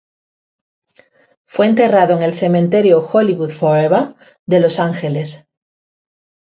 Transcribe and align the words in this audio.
Fue 1.45 1.67
enterrado 1.67 2.15
en 2.15 2.23
el 2.23 2.33
Cementerio 2.33 3.07
Hollywood 3.07 3.51
Forever, 3.51 4.15
de 4.47 4.59
Los 4.59 4.79
Ángeles. 4.79 5.45